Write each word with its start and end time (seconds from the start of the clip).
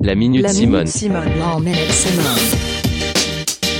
La 0.00 0.14
Minute 0.14 0.42
La 0.42 0.50
Simone. 0.50 0.84
Minute 0.84 0.96
Simone. 0.96 1.38
La 1.38 1.58
Minute 1.58 1.90
Simone. 1.90 2.40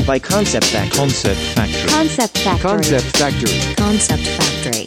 by 0.04 0.18
Concept 0.18 0.64
Factory. 0.64 0.98
Concept 0.98 1.38
Factory. 1.54 1.88
Concept 1.92 2.38
Factory. 2.38 2.70
Concept 2.72 3.16
Factory. 3.16 3.74
Concept 3.76 4.26
Factory. 4.26 4.84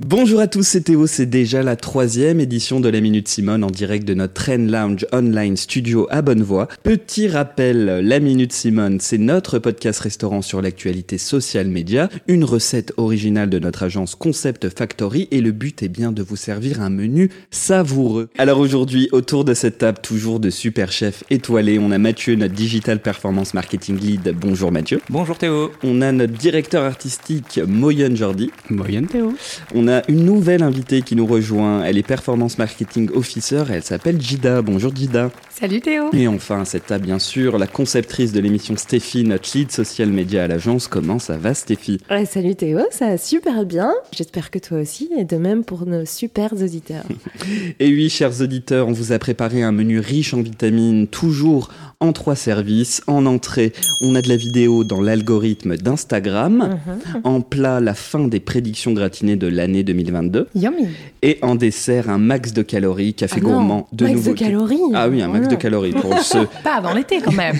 Bonjour 0.00 0.38
à 0.38 0.46
tous, 0.46 0.62
c'est 0.62 0.82
Théo, 0.82 1.08
c'est 1.08 1.26
déjà 1.26 1.64
la 1.64 1.74
troisième 1.74 2.38
édition 2.38 2.78
de 2.78 2.88
la 2.88 3.00
Minute 3.00 3.26
Simone 3.26 3.64
en 3.64 3.70
direct 3.70 4.06
de 4.06 4.14
notre 4.14 4.34
Train 4.34 4.58
Lounge 4.58 5.04
Online 5.12 5.56
Studio 5.56 6.06
à 6.08 6.22
Bonnevoie. 6.22 6.68
Petit 6.84 7.26
rappel, 7.26 7.84
la 8.04 8.20
Minute 8.20 8.52
Simone, 8.52 9.00
c'est 9.00 9.18
notre 9.18 9.58
podcast 9.58 9.98
restaurant 9.98 10.40
sur 10.40 10.62
l'actualité 10.62 11.18
social 11.18 11.66
média, 11.66 12.08
une 12.28 12.44
recette 12.44 12.92
originale 12.96 13.50
de 13.50 13.58
notre 13.58 13.82
agence 13.82 14.14
Concept 14.14 14.68
Factory 14.68 15.26
et 15.32 15.40
le 15.40 15.50
but 15.50 15.82
est 15.82 15.88
bien 15.88 16.12
de 16.12 16.22
vous 16.22 16.36
servir 16.36 16.80
un 16.80 16.90
menu 16.90 17.32
savoureux. 17.50 18.28
Alors 18.38 18.60
aujourd'hui, 18.60 19.08
autour 19.10 19.44
de 19.44 19.52
cette 19.52 19.78
table 19.78 19.98
toujours 20.00 20.38
de 20.38 20.50
super 20.50 20.92
chefs 20.92 21.24
étoilés, 21.28 21.80
on 21.80 21.90
a 21.90 21.98
Mathieu, 21.98 22.36
notre 22.36 22.54
Digital 22.54 23.02
Performance 23.02 23.52
Marketing 23.52 23.98
Lead. 23.98 24.32
Bonjour 24.40 24.70
Mathieu. 24.70 25.00
Bonjour 25.10 25.36
Théo. 25.36 25.72
On 25.82 26.02
a 26.02 26.12
notre 26.12 26.34
directeur 26.34 26.84
artistique 26.84 27.60
Moyen 27.66 28.14
Jordi. 28.14 28.52
Moyenne 28.70 29.08
Théo. 29.08 29.34
On 29.74 29.87
a 29.88 30.02
une 30.08 30.24
nouvelle 30.24 30.62
invitée 30.62 31.02
qui 31.02 31.16
nous 31.16 31.26
rejoint. 31.26 31.82
Elle 31.84 31.98
est 31.98 32.02
Performance 32.02 32.58
Marketing 32.58 33.10
Officer 33.14 33.64
et 33.70 33.74
elle 33.74 33.82
s'appelle 33.82 34.20
Jida. 34.20 34.62
Bonjour 34.62 34.94
Jida. 34.94 35.30
Salut 35.50 35.80
Théo 35.80 36.10
Et 36.12 36.28
enfin, 36.28 36.60
à 36.60 36.64
cette 36.64 36.86
table, 36.86 37.06
bien 37.06 37.18
sûr, 37.18 37.58
la 37.58 37.66
conceptrice 37.66 38.32
de 38.32 38.38
l'émission 38.38 38.76
Stéphie, 38.76 39.24
notre 39.24 39.50
lead 39.56 39.72
social 39.72 40.10
media 40.10 40.44
à 40.44 40.46
l'agence. 40.46 40.86
Comment 40.86 41.18
ça 41.18 41.36
va 41.36 41.54
Stéphie? 41.54 41.98
Ouais, 42.10 42.26
salut 42.26 42.54
Théo, 42.54 42.78
ça 42.90 43.06
va 43.06 43.18
super 43.18 43.64
bien. 43.64 43.92
J'espère 44.12 44.52
que 44.52 44.60
toi 44.60 44.78
aussi, 44.78 45.10
et 45.18 45.24
de 45.24 45.36
même 45.36 45.64
pour 45.64 45.86
nos 45.86 46.04
super 46.04 46.52
auditeurs. 46.52 47.04
Et 47.80 47.88
oui, 47.88 48.08
chers 48.08 48.40
auditeurs, 48.40 48.86
on 48.86 48.92
vous 48.92 49.12
a 49.12 49.18
préparé 49.18 49.62
un 49.62 49.72
menu 49.72 49.98
riche 49.98 50.32
en 50.32 50.42
vitamines, 50.42 51.08
toujours 51.08 51.70
en 52.00 52.12
trois 52.12 52.36
services. 52.36 53.02
En 53.06 53.26
entrée, 53.26 53.72
on 54.02 54.14
a 54.14 54.22
de 54.22 54.28
la 54.28 54.36
vidéo 54.36 54.84
dans 54.84 55.00
l'algorithme 55.00 55.76
d'Instagram. 55.76 56.78
Mhm. 56.86 57.20
En 57.24 57.40
plat, 57.40 57.80
la 57.80 57.94
fin 57.94 58.28
des 58.28 58.40
prédictions 58.40 58.92
gratinées 58.92 59.36
de 59.36 59.48
l'année 59.48 59.77
2022. 59.84 60.48
Yummy 60.54 60.86
Et 61.22 61.38
en 61.42 61.54
dessert, 61.54 62.08
un 62.10 62.18
max 62.18 62.52
de 62.52 62.62
calories, 62.62 63.14
café 63.14 63.36
Ah 63.38 63.40
non, 63.42 63.50
gourmand 63.50 63.88
de 63.92 64.04
max 64.04 64.14
de 64.14 64.18
nouveautés. 64.18 64.44
calories. 64.44 64.78
Ah 64.94 65.08
oui, 65.08 65.22
un 65.22 65.28
max 65.28 65.44
Oh 65.46 65.48
de 65.48 65.54
non. 65.54 65.58
calories 65.60 65.92
pour 65.92 66.18
ce, 66.22 66.38
Pas 66.62 66.74
avant 66.76 66.94
l'été 66.94 67.20
quand 67.20 67.32
même 67.32 67.56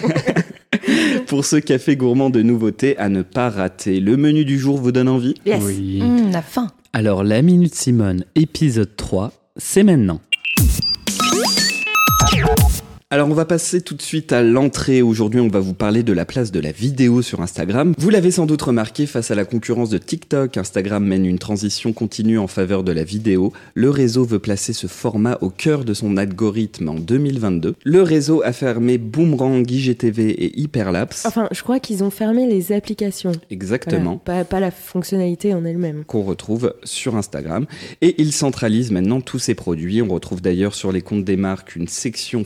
pour 1.27 1.45
ce 1.45 1.57
café 1.57 1.97
gourmand 1.97 2.31
de 2.31 2.43
nouveautés 2.43 2.97
à 2.99 3.09
ne 3.09 3.23
pas 3.23 3.51
rater. 3.51 4.01
Le 4.01 4.17
menu 4.17 4.45
du 4.45 4.59
jour 4.59 4.79
vous 4.79 4.93
donne 4.93 5.09
envie? 5.09 5.35
Yes. 5.47 5.63
Oui. 5.65 6.01
Hum, 6.03 6.31
La 6.33 6.43
faim 6.43 6.69
Alors, 6.93 7.25
la 7.25 7.43
Minute 7.43 7.75
Simone, 7.75 8.25
épisode 8.35 8.95
3, 8.97 9.33
c'est 9.57 9.83
maintenant. 9.83 10.21
Alors 13.11 13.31
on 13.31 13.33
va 13.33 13.47
passer 13.47 13.81
tout 13.81 13.95
de 13.95 14.03
suite 14.03 14.33
à 14.33 14.43
l'entrée. 14.43 15.01
Aujourd'hui 15.01 15.41
on 15.41 15.49
va 15.49 15.61
vous 15.61 15.73
parler 15.73 16.03
de 16.03 16.13
la 16.13 16.27
place 16.27 16.53
de 16.53 16.61
la 16.61 16.73
vidéo 16.73 17.23
sur 17.23 17.41
Instagram. 17.41 17.95
Vous 17.97 18.11
l'avez 18.11 18.31
sans 18.31 18.45
doute 18.45 18.61
remarqué, 18.61 19.07
face 19.07 19.31
à 19.31 19.35
la 19.35 19.47
concurrence 19.47 19.89
de 19.89 19.97
TikTok, 19.97 20.59
Instagram 20.59 21.03
mène 21.07 21.25
une 21.25 21.39
transition 21.39 21.95
continue 21.95 22.39
en 22.39 22.49
faveur 22.49 22.85
de 22.85 22.93
la 22.93 23.05
vidéo. 23.05 23.55
Le 23.73 23.89
réseau 23.89 24.27
veut 24.27 24.41
placer 24.41 24.75
ce 24.75 24.89
format 24.89 25.39
au 25.41 25.49
cœur 25.49 25.87
de 25.87 25.95
son 25.95 26.19
algorithme 26.19 26.91
en 26.91 26.97
2022. 26.97 27.77
Le 27.83 28.03
réseau 28.03 28.43
a 28.45 28.53
fermé 28.53 28.99
Boomerang, 28.99 29.65
IGTV 29.67 30.29
et 30.29 30.61
Hyperlapse. 30.61 31.25
Enfin, 31.25 31.49
je 31.51 31.63
crois 31.63 31.81
qu'ils 31.81 32.05
ont 32.05 32.11
fermé 32.11 32.47
les 32.47 32.73
applications. 32.73 33.33
Exactement. 33.51 34.21
Voilà, 34.27 34.45
pas, 34.45 34.57
pas 34.57 34.61
la 34.61 34.71
fonctionnalité 34.71 35.55
en 35.55 35.65
elle-même. 35.65 36.05
qu'on 36.05 36.25
retrouve 36.25 36.75
sur 36.85 37.17
Instagram. 37.17 37.65
Et 38.03 38.17
il 38.19 38.35
centralise 38.35 38.91
maintenant 38.91 39.23
tous 39.23 39.39
ses 39.39 39.55
produits. 39.55 40.03
On 40.03 40.09
retrouve 40.09 40.43
d'ailleurs 40.43 40.75
sur 40.75 40.93
les 40.93 41.01
comptes 41.01 41.25
des 41.25 41.39
marques 41.39 41.75
une 41.75 41.89
section 41.89 42.45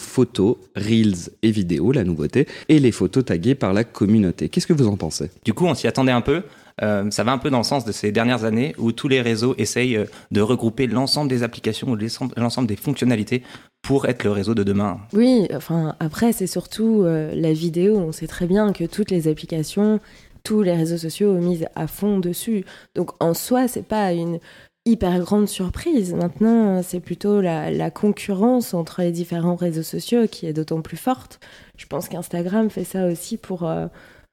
photos, 0.53 0.71
reels 0.77 1.31
et 1.43 1.51
vidéos, 1.51 1.93
la 1.93 2.05
nouveauté, 2.05 2.47
et 2.69 2.79
les 2.79 2.93
photos 2.93 3.25
taguées 3.25 3.55
par 3.55 3.73
la 3.73 3.85
communauté. 3.85 4.49
Qu'est-ce 4.49 4.67
que 4.67 4.73
vous 4.73 4.89
en 4.89 4.97
pensez? 4.97 5.31
Du 5.45 5.55
coup, 5.55 5.67
on 5.67 5.75
s'y 5.75 5.87
attendait 5.87 6.13
un 6.13 6.21
peu. 6.21 6.43
Euh, 6.83 7.11
ça 7.11 7.23
va 7.23 7.33
un 7.33 7.39
peu 7.39 7.51
dans 7.51 7.59
le 7.59 7.65
sens 7.65 7.85
de 7.85 7.93
ces 7.93 8.13
dernières 8.13 8.45
années 8.45 8.75
où 8.79 8.93
tous 8.93 9.07
les 9.07 9.21
réseaux 9.21 9.55
essayent 9.59 9.97
euh, 9.97 10.07
de 10.31 10.41
regrouper 10.41 10.87
l'ensemble 10.87 11.29
des 11.29 11.43
applications 11.43 11.91
ou 11.91 11.97
l'ensemble 11.97 12.33
l'ensemble 12.39 12.67
des 12.67 12.77
fonctionnalités 12.77 13.43
pour 13.83 14.07
être 14.07 14.25
le 14.25 14.31
réseau 14.31 14.55
de 14.55 14.63
demain. 14.63 14.99
Oui, 15.13 15.49
enfin, 15.55 15.95
après, 16.01 16.33
c'est 16.33 16.47
surtout 16.47 17.03
euh, 17.03 17.35
la 17.35 17.53
vidéo. 17.53 17.99
On 17.99 18.13
sait 18.13 18.27
très 18.27 18.47
bien 18.47 18.73
que 18.73 18.85
toutes 18.85 19.11
les 19.11 19.29
applications, 19.29 20.01
tous 20.45 20.63
les 20.63 20.73
réseaux 20.73 20.97
sociaux 20.97 21.35
misent 21.35 21.67
à 21.75 21.87
fond 21.87 22.19
dessus. 22.19 22.65
Donc, 22.95 23.11
en 23.21 23.35
soi, 23.35 23.69
c'est 23.69 23.87
pas 23.87 24.13
une 24.13 24.39
hyper 24.85 25.19
grande 25.21 25.49
surprise. 25.49 26.13
Maintenant, 26.15 26.83
c'est 26.83 27.01
plutôt 27.01 27.41
la, 27.41 27.71
la 27.71 27.91
concurrence 27.91 28.75
entre 28.75 29.03
les 29.03 29.13
différents 29.13 29.57
réseaux 29.57 29.83
sociaux 29.83 30.27
qui 30.29 30.47
est 30.47 30.53
d'autant 30.53 30.81
plus 30.81 30.97
forte. 30.97 31.41
Je 31.77 31.87
pense 31.87 32.09
qu'Instagram 32.09 32.69
fait 32.71 32.85
ça 32.85 33.07
aussi 33.07 33.37
pour, 33.37 33.69
euh, 33.69 33.87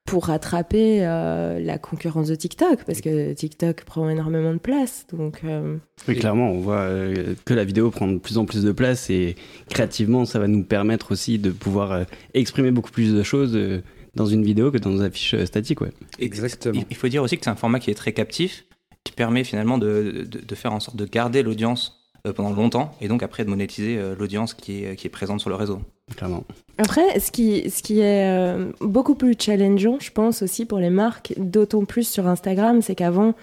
pour 0.05 0.25
rattraper 0.25 1.05
euh, 1.05 1.59
la 1.59 1.77
concurrence 1.77 2.27
de 2.29 2.35
TikTok, 2.35 2.83
parce 2.83 2.99
que 3.01 3.33
TikTok 3.33 3.83
prend 3.83 4.09
énormément 4.09 4.53
de 4.53 4.57
place. 4.59 5.05
Donc, 5.13 5.41
euh, 5.43 5.77
Oui, 6.07 6.15
clairement, 6.15 6.51
on 6.51 6.59
voit 6.59 6.77
euh, 6.81 7.35
que 7.45 7.53
la 7.53 7.63
vidéo 7.63 7.91
prend 7.91 8.07
de 8.07 8.17
plus 8.17 8.39
en 8.39 8.45
plus 8.45 8.63
de 8.63 8.71
place 8.71 9.11
et 9.11 9.35
créativement, 9.69 10.25
ça 10.25 10.39
va 10.39 10.47
nous 10.47 10.63
permettre 10.63 11.11
aussi 11.11 11.37
de 11.37 11.51
pouvoir 11.51 11.91
euh, 11.91 12.03
exprimer 12.33 12.71
beaucoup 12.71 12.91
plus 12.91 13.13
de 13.13 13.21
choses 13.21 13.55
euh, 13.55 13.83
dans 14.15 14.25
une 14.25 14.43
vidéo 14.43 14.71
que 14.71 14.79
dans 14.79 14.89
nos 14.89 15.03
affiches 15.03 15.35
statiques. 15.45 15.81
Ouais. 15.81 15.91
Exactement. 16.17 16.81
Il 16.89 16.95
faut 16.95 17.07
dire 17.07 17.21
aussi 17.21 17.37
que 17.37 17.43
c'est 17.43 17.51
un 17.51 17.55
format 17.55 17.79
qui 17.79 17.91
est 17.91 17.95
très 17.95 18.13
captif, 18.13 18.65
qui 19.09 19.15
permet 19.15 19.43
finalement 19.43 19.77
de, 19.77 20.25
de- 20.29 20.45
de 20.45 20.55
faire 20.55 20.73
en 20.73 20.79
sorte 20.79 20.97
de 20.97 21.05
garder 21.05 21.41
l'audience 21.43 21.97
euh, 22.27 22.33
pendant 22.33 22.51
longtemps 22.53 22.91
et 23.01 23.07
donc 23.07 23.23
après 23.23 23.43
de 23.45 23.49
monétiser 23.49 23.97
euh, 23.97 24.15
l'audience 24.17 24.53
qui 24.53 24.83
est, 24.83 24.95
qui 24.95 25.07
est 25.07 25.09
présente 25.09 25.39
sur 25.39 25.49
le 25.49 25.55
réseau. 25.55 25.79
Clairement. 26.15 26.43
Après, 26.77 27.19
ce 27.19 27.31
qui, 27.31 27.69
ce 27.69 27.81
qui 27.83 27.99
est 27.99 28.27
euh, 28.29 28.71
beaucoup 28.81 29.15
plus 29.15 29.35
challengeant, 29.39 29.97
je 29.99 30.11
pense 30.11 30.41
aussi 30.41 30.65
pour 30.65 30.79
les 30.79 30.89
marques, 30.89 31.33
d'autant 31.37 31.85
plus 31.85 32.07
sur 32.07 32.27
Instagram, 32.27 32.81
c'est 32.81 32.95
qu'avant, 32.95 33.33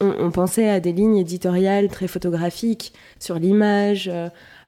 on, 0.00 0.12
on 0.18 0.30
pensait 0.30 0.68
à 0.68 0.80
des 0.80 0.92
lignes 0.92 1.16
éditoriales 1.16 1.88
très 1.88 2.08
photographiques 2.08 2.92
sur 3.20 3.38
l'image, 3.38 4.10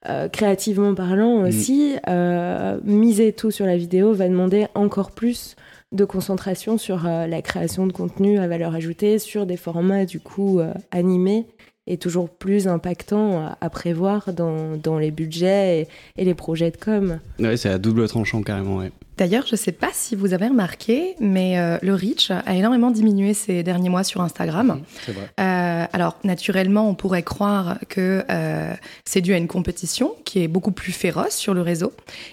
euh, 0.09 0.29
créativement 0.29 0.95
parlant 0.95 1.43
aussi. 1.47 1.97
Euh, 2.09 2.79
miser 2.85 3.33
tout 3.33 3.51
sur 3.51 3.67
la 3.67 3.77
vidéo 3.77 4.13
va 4.13 4.29
demander 4.29 4.67
encore 4.75 5.11
plus 5.11 5.57
de 5.93 6.04
concentration 6.04 6.78
sur 6.78 7.06
euh, 7.06 7.26
la 7.26 7.43
création 7.43 7.87
de 7.87 7.93
contenu 7.93 8.38
à 8.38 8.47
valeur 8.47 8.75
ajoutée, 8.75 9.19
sur 9.19 9.47
des 9.47 9.56
formats 9.56 10.04
du 10.04 10.21
coup 10.21 10.60
euh, 10.60 10.72
animés 10.91 11.47
et 11.87 11.97
toujours 11.97 12.28
plus 12.28 12.69
impactants 12.69 13.50
à, 13.60 13.71
prévoir 13.71 14.34
dans, 14.34 14.99
les 14.99 15.10
budgets 15.10 15.81
et, 15.81 16.21
et 16.21 16.25
les 16.26 16.34
projets 16.34 16.71
de 16.71 16.76
com. 16.76 17.19
Ouais, 17.38 17.56
c'est 17.56 17.71
à 17.71 17.78
double 17.78 18.06
tranchant 18.09 18.43
carrément. 18.43 18.76
Ouais. 18.76 18.93
D'ailleurs, 19.19 19.45
je 19.49 19.56
sais 19.56 19.73
pas 19.73 19.89
si 19.93 20.15
vous 20.15 20.33
avez 20.33 20.47
remarqué, 20.47 21.17
mais 21.19 21.59
euh, 21.59 21.77
le 21.83 21.93
reach 21.93 22.31
a 22.31 22.55
énormément 22.55 22.93
diminué 22.93 23.34
ces 23.34 23.65
derniers 23.65 23.89
mois 23.89 24.05
sur 24.05 24.21
Instagram. 24.21 24.81
C'est 25.05 25.11
vrai. 25.11 25.29
Euh, 25.41 25.87
alors, 25.93 26.17
naturellement, 26.23 26.89
on 26.89 26.95
pourrait 26.95 27.25
croire 27.25 27.79
que 27.89 28.25
euh, 28.31 28.73
c'est 29.05 29.21
dû 29.21 29.34
à 29.34 29.37
une 29.37 29.49
compétition 29.49 30.15
qui 30.25 30.41
est 30.41 30.47
beaucoup 30.47 30.71
plus 30.71 30.93
féroce 30.93 31.34
sur 31.34 31.53
le 31.53 31.62
réseau. 31.62 31.93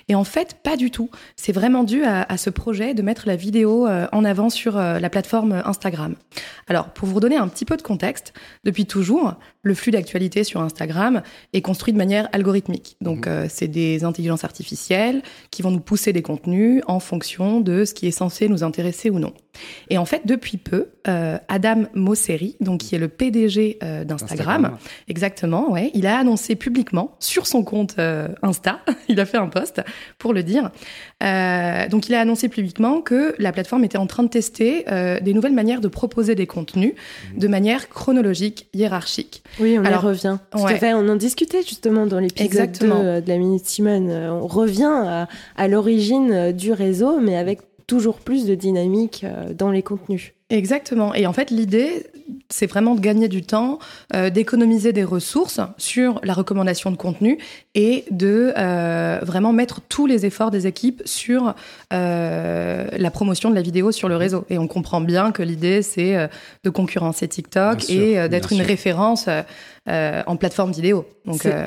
Et 0.09 0.16
en 0.16 0.23
fait, 0.23 0.57
pas 0.62 0.78
du 0.78 0.91
tout. 0.91 1.09
C'est 1.35 1.53
vraiment 1.53 1.84
dû 1.84 2.03
à, 2.03 2.22
à 2.22 2.38
ce 2.38 2.51
projet 2.51 2.94
de 2.94 3.02
mettre 3.02 3.23
la 3.25 3.35
vidéo 3.35 3.88
en 3.88 4.23
avant 4.23 4.52
sur 4.52 4.78
la 4.78 5.09
plateforme 5.09 5.63
Instagram. 5.66 6.16
Alors, 6.67 6.90
pour 6.90 7.07
vous 7.07 7.16
redonner 7.16 7.38
un 7.38 7.47
petit 7.47 7.66
peu 7.66 7.78
de 7.78 7.81
contexte, 7.81 8.34
depuis 8.63 8.85
toujours, 8.85 9.34
le 9.66 9.73
flux 9.73 9.91
d'actualité 9.91 10.44
sur 10.44 10.62
Instagram 10.62 11.23
est 11.53 11.62
construit 11.62 11.91
de 11.91 11.97
manière 11.97 12.29
algorithmique. 12.31 12.97
Donc, 13.02 13.25
euh, 13.25 13.47
c'est 13.50 13.67
des 13.67 14.03
intelligences 14.03 14.44
artificielles 14.44 15.23
qui 15.50 15.63
vont 15.63 15.72
nous 15.72 15.79
pousser 15.79 16.13
des 16.13 16.22
contenus 16.22 16.75
en 16.88 17.00
fonction 17.00 17.62
de 17.62 17.86
ce 17.86 17.94
qui 17.94 18.08
est 18.08 18.12
censé 18.12 18.47
nous 18.47 18.63
intéresser 18.63 19.09
ou 19.09 19.19
non. 19.19 19.34
Et 19.89 19.97
en 19.97 20.05
fait, 20.05 20.21
depuis 20.25 20.57
peu, 20.57 20.89
euh, 21.07 21.38
Adam 21.47 21.83
Mosseri, 21.93 22.55
donc 22.59 22.81
qui 22.81 22.95
est 22.95 22.99
le 22.99 23.07
PDG 23.07 23.77
euh, 23.83 24.03
d'Instagram, 24.03 24.66
Instagram. 24.66 24.77
exactement, 25.07 25.71
ouais, 25.71 25.91
il 25.93 26.07
a 26.07 26.17
annoncé 26.17 26.55
publiquement 26.55 27.16
sur 27.19 27.47
son 27.47 27.63
compte 27.63 27.95
euh, 27.99 28.27
Insta, 28.41 28.79
il 29.09 29.19
a 29.19 29.25
fait 29.25 29.38
un 29.38 29.47
post 29.47 29.81
pour 30.17 30.33
le 30.33 30.43
dire. 30.43 30.72
Euh, 31.23 31.87
donc, 31.87 32.09
il 32.09 32.16
a 32.16 32.22
annoncé 32.22 32.49
publiquement 32.49 33.02
que 33.02 33.35
la 33.40 33.52
plateforme 33.52 33.84
était 33.84 33.97
en 33.97 34.07
train 34.07 34.23
de 34.23 34.29
tester 34.29 34.85
euh, 34.91 35.19
des 35.19 35.34
nouvelles 35.34 35.53
manières 35.53 35.81
de 35.81 35.87
proposer 35.87 36.35
des 36.35 36.47
contenus 36.47 36.93
de 37.35 37.47
manière 37.47 37.90
chronologique, 37.90 38.67
hiérarchique. 38.73 39.43
Oui, 39.59 39.78
on 39.79 39.85
Alors, 39.85 40.03
y 40.03 40.08
revient. 40.08 40.37
Tout 40.51 40.59
ouais. 40.59 40.73
à 40.73 40.78
fait. 40.78 40.93
On 40.93 41.08
en 41.08 41.16
discutait 41.16 41.61
justement 41.63 42.05
dans 42.05 42.19
l'épisode 42.19 42.47
2 42.51 42.58
Exactement. 42.59 43.01
euh, 43.01 43.22
de 43.22 43.29
la 43.29 43.37
Minute 43.37 43.66
Simone. 43.66 44.09
On 44.09 44.47
revient 44.47 44.84
à, 45.05 45.28
à 45.55 45.67
l'origine 45.67 46.51
du 46.51 46.72
réseau, 46.73 47.19
mais 47.19 47.37
avec 47.37 47.59
toujours 47.87 48.20
plus 48.20 48.46
de 48.46 48.55
dynamique 48.55 49.23
euh, 49.23 49.53
dans 49.53 49.72
les 49.72 49.84
contenus. 49.84 50.34
Exactement. 50.52 51.16
Et 51.16 51.26
en 51.26 51.34
fait, 51.34 51.49
l'idée, 51.49 52.05
c'est 52.49 52.67
vraiment 52.67 52.93
de 52.93 52.99
gagner 52.99 53.28
du 53.28 53.41
temps, 53.41 53.79
euh, 54.14 54.29
d'économiser 54.29 54.93
des 54.93 55.03
ressources 55.03 55.59
sur 55.78 56.20
la 56.23 56.34
recommandation 56.34 56.91
de 56.91 56.97
contenu 56.97 57.40
et 57.73 58.05
de 58.11 58.53
euh, 58.55 59.20
vraiment 59.23 59.53
mettre 59.53 59.82
tous 59.82 60.05
les 60.05 60.26
efforts 60.28 60.52
des 60.52 60.67
équipes 60.67 61.02
sur 61.05 61.55
euh, 61.93 62.87
la 62.96 63.11
promotion 63.11 63.49
de 63.49 63.55
la 63.55 63.64
vidéo 63.64 63.91
sur 63.91 64.08
le 64.08 64.17
réseau. 64.17 64.46
Et 64.52 64.59
on 64.59 64.67
comprend 64.67 65.02
bien 65.02 65.32
que 65.32 65.41
l'idée, 65.41 65.82
c'est 65.82 66.29
de 66.64 66.70
concurrencer 66.70 67.28
TikTok 67.28 67.79
Bien 67.87 67.96
et 68.02 68.20
euh, 68.20 68.28
d'être 68.28 68.52
une 68.52 68.59
sûr. 68.59 68.67
référence 68.67 69.28
en 69.87 70.35
plateforme 70.35 70.72
vidéo. 70.72 71.05
Donc, 71.26 71.41
C'est- 71.41 71.53
euh, 71.53 71.66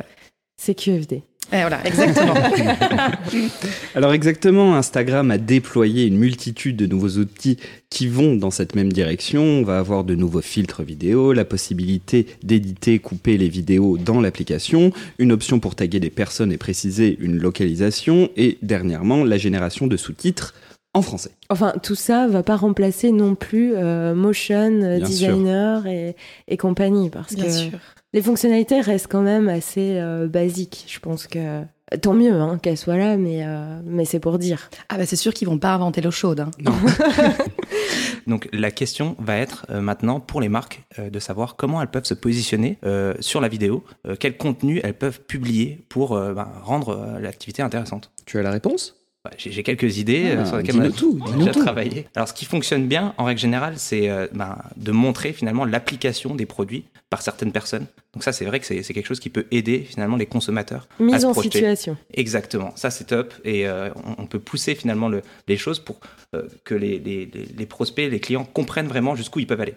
C'est 0.57 0.75
QFD. 0.75 1.23
Et 1.51 1.61
voilà, 1.61 1.81
exactement. 1.87 2.35
Alors 3.95 4.13
exactement, 4.13 4.77
Instagram 4.77 5.31
a 5.31 5.39
déployé 5.39 6.05
une 6.05 6.19
multitude 6.19 6.77
de 6.77 6.87
nouveaux 6.87 7.19
outils 7.19 7.57
qui 7.89 8.07
vont 8.07 8.37
dans 8.37 8.51
cette 8.51 8.75
même 8.75 8.93
direction. 8.93 9.43
On 9.43 9.63
va 9.63 9.79
avoir 9.79 10.05
de 10.05 10.15
nouveaux 10.15 10.43
filtres 10.43 10.83
vidéo, 10.83 11.33
la 11.33 11.47
possibilité 11.47 12.27
d'éditer, 12.43 12.99
couper 12.99 13.39
les 13.39 13.49
vidéos 13.49 13.97
dans 13.97 14.21
l'application, 14.21 14.93
une 15.19 15.33
option 15.33 15.59
pour 15.59 15.75
taguer 15.75 16.01
des 16.01 16.11
personnes 16.11 16.53
et 16.53 16.59
préciser 16.59 17.17
une 17.19 17.39
localisation, 17.39 18.29
et 18.37 18.59
dernièrement 18.61 19.25
la 19.25 19.39
génération 19.39 19.87
de 19.87 19.97
sous-titres 19.97 20.55
en 20.93 21.03
français. 21.03 21.31
Enfin, 21.49 21.73
tout 21.83 21.95
ça 21.95 22.27
va 22.27 22.43
pas 22.43 22.57
remplacer 22.57 23.11
non 23.11 23.35
plus 23.35 23.75
euh, 23.75 24.15
motion 24.15 24.83
euh, 24.83 24.99
Bien 24.99 25.07
designer 25.07 25.87
et, 25.87 26.15
et 26.47 26.57
compagnie, 26.57 27.09
parce 27.09 27.35
Bien 27.35 27.45
que 27.45 27.51
sûr. 27.51 27.79
Les 28.13 28.23
fonctionnalités 28.23 28.81
restent 28.81 29.09
quand 29.09 29.23
même 29.23 29.49
assez 29.49 29.99
euh, 29.99 30.27
basiques. 30.29 30.85
Je 30.89 30.99
pense 30.99 31.27
que 31.27 31.63
tant 32.03 32.15
mieux 32.15 32.35
hein, 32.35 32.59
qu'elles 32.63 32.77
soient 32.77 32.97
là, 32.97 33.17
mais, 33.17 33.45
euh, 33.45 33.81
mais 33.85 34.05
c'est 34.05 34.21
pour 34.21 34.39
dire. 34.39 34.71
Ah 34.89 34.97
bah 34.99 35.07
c'est 35.07 35.17
sûr 35.17 35.33
qu'ils 35.35 35.49
vont 35.49 35.59
pas 35.59 35.75
inventer 35.75 36.01
l'eau 36.01 36.11
chaude. 36.11 36.41
hein. 36.41 36.51
Donc 38.27 38.49
la 38.53 38.71
question 38.71 39.17
va 39.19 39.37
être 39.37 39.65
euh, 39.71 39.81
maintenant 39.81 40.21
pour 40.21 40.41
les 40.43 40.51
marques 40.51 40.83
euh, 40.99 41.09
de 41.09 41.19
savoir 41.19 41.57
comment 41.57 41.81
elles 41.81 41.89
peuvent 41.91 42.05
se 42.05 42.15
positionner 42.15 42.79
euh, 42.85 43.15
sur 43.21 43.41
la 43.41 43.49
vidéo, 43.49 43.85
euh, 44.07 44.17
quel 44.19 44.37
contenu 44.37 44.81
elles 44.85 44.99
peuvent 44.99 45.21
publier 45.23 45.83
pour 45.89 46.15
euh, 46.15 46.35
ben, 46.35 46.49
rendre 46.63 46.91
euh, 46.91 47.21
l'activité 47.21 47.63
intéressante. 47.63 48.11
Tu 48.27 48.39
as 48.39 48.43
la 48.43 48.51
réponse? 48.51 48.98
J'ai 49.37 49.53
j'ai 49.53 49.63
quelques 49.63 49.99
idées 49.99 50.31
Ah, 50.37 50.41
euh, 50.41 50.45
sur 50.47 50.57
lesquelles 50.57 50.77
on 50.77 50.85
a 50.85 50.91
tout, 50.91 51.21
déjà 51.37 51.53
tout. 51.53 51.61
travaillé. 51.63 52.07
Alors, 52.17 52.29
ce 52.29 52.35
qui 52.35 52.45
fonctionne 52.45 52.87
bien, 52.87 53.15
en 53.19 53.25
règle 53.25 53.41
générale, 53.41 53.75
c'est 53.77 54.09
euh, 54.09 54.27
ben, 54.33 54.59
de 54.77 54.93
montrer 54.93 55.33
finalement 55.33 55.65
l'application 55.65 56.35
des 56.35 56.47
produits 56.47 56.85
par 57.11 57.23
certaines 57.23 57.53
personnes. 57.53 57.87
Donc 58.15 58.23
ça, 58.25 58.33
c'est 58.33 58.45
vrai 58.45 58.59
que 58.61 58.67
c'est 58.67 58.83
quelque 58.83 59.07
chose 59.07 59.21
qui 59.21 59.31
peut 59.31 59.47
aider 59.51 59.81
finalement 59.81 60.17
les 60.17 60.27
consommateurs 60.27 60.89
à 60.99 61.03
Mise 61.03 61.21
se 61.23 61.27
en 61.27 61.33
projeter. 61.33 61.59
situation. 61.59 61.97
Exactement, 62.15 62.73
ça 62.77 62.91
c'est 62.91 63.05
top 63.05 63.33
et 63.45 63.67
euh, 63.69 63.91
on, 64.19 64.23
on 64.23 64.27
peut 64.27 64.39
pousser 64.41 64.75
finalement 64.75 65.09
le- 65.09 65.23
les 65.47 65.57
choses 65.57 65.79
pour 65.79 66.01
euh, 66.35 66.43
que 66.65 66.75
les, 66.75 66.99
les- 66.99 67.27
les- 67.27 67.47
les 67.57 67.67
prospects, 67.67 68.11
les 68.11 68.21
clients 68.21 68.45
comprennent 68.45 68.89
vraiment 68.89 69.15
jusqu'où 69.15 69.39
ils 69.41 69.47
peuvent 69.47 69.61
aller. 69.61 69.75